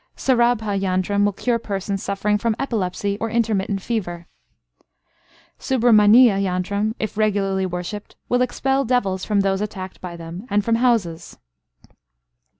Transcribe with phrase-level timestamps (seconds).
[0.15, 4.25] Sarabha yantram will cure persons suffering from epilepsy or intermittent fever.
[5.59, 10.77] Subramaniya yantram, if regularly worshipped, will expel devils from those attacked by them, and from
[10.77, 11.37] houses.